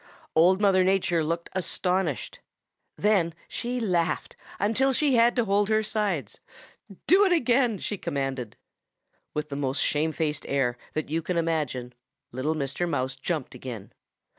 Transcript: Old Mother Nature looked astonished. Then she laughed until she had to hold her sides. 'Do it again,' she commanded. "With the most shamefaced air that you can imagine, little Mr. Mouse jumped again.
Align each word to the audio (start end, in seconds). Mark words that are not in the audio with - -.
Old 0.35 0.59
Mother 0.59 0.83
Nature 0.83 1.23
looked 1.23 1.51
astonished. 1.53 2.39
Then 2.97 3.35
she 3.47 3.79
laughed 3.79 4.35
until 4.59 4.93
she 4.93 5.13
had 5.13 5.35
to 5.35 5.45
hold 5.45 5.69
her 5.69 5.83
sides. 5.83 6.39
'Do 7.05 7.23
it 7.23 7.31
again,' 7.31 7.77
she 7.77 7.99
commanded. 7.99 8.57
"With 9.35 9.49
the 9.49 9.55
most 9.55 9.77
shamefaced 9.83 10.47
air 10.49 10.75
that 10.93 11.11
you 11.11 11.21
can 11.21 11.37
imagine, 11.37 11.93
little 12.31 12.55
Mr. 12.55 12.89
Mouse 12.89 13.15
jumped 13.15 13.53
again. 13.53 13.93